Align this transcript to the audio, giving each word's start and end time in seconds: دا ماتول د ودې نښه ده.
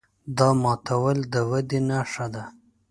دا 0.37 0.49
ماتول 0.63 1.17
د 1.33 1.35
ودې 1.49 1.79
نښه 1.89 2.27
ده. 2.33 2.43